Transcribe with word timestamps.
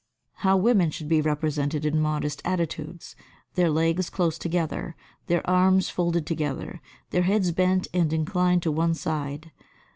How 0.37 0.57
women 0.57 0.89
should 0.89 1.07
be 1.07 1.21
represented 1.21 1.85
in 1.85 2.01
modest 2.01 2.41
attitudes, 2.43 3.15
their 3.53 3.69
legs 3.69 4.09
close 4.09 4.39
together, 4.39 4.95
their 5.27 5.47
arms 5.47 5.91
folded 5.91 6.25
together, 6.25 6.81
their 7.11 7.21
heads 7.21 7.51
bent 7.51 7.87
and 7.93 8.11
inclined 8.11 8.63
to 8.63 8.71
one 8.71 8.95
side. 8.95 9.51